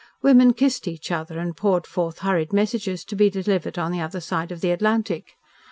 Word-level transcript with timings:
Women 0.23 0.53
kissed 0.53 0.87
each 0.87 1.11
other 1.11 1.37
and 1.37 1.55
poured 1.55 1.85
forth 1.85 2.17
hurried 2.21 2.51
messages 2.51 3.05
to 3.05 3.15
be 3.15 3.29
delivered 3.29 3.77
on 3.77 3.91
the 3.91 4.01
other 4.01 4.19
side 4.19 4.51
of 4.51 4.61
the 4.61 4.71
Atlantic. 4.71 5.35